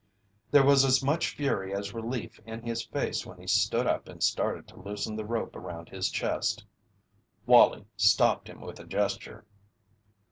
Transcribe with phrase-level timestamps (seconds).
[0.49, 4.23] There was as much fury as relief in his face when he stood up and
[4.23, 6.65] started to loosen the rope around his chest.
[7.45, 9.45] Wallie stopped him with a gesture.